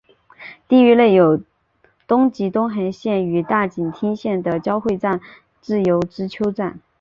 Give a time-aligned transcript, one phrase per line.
[0.67, 1.43] 地域内有
[2.07, 5.21] 东急东横线与大井町线的交会站
[5.61, 6.79] 自由之丘站。